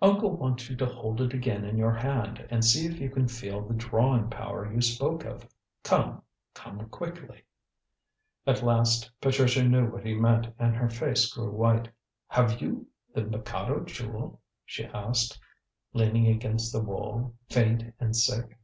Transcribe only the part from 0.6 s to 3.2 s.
you to hold it again in your hand and see if you